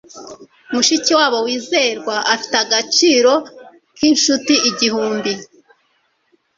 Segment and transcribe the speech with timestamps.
[0.73, 3.33] mushikiwabo wizerwa afite agaciro
[3.95, 5.33] k'inshuti igihumbi